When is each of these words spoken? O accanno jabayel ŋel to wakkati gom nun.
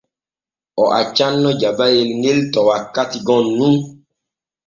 O 0.81 0.83
accanno 0.99 1.49
jabayel 1.61 2.09
ŋel 2.21 2.39
to 2.51 2.59
wakkati 2.67 3.17
gom 3.27 3.45
nun. 3.57 3.75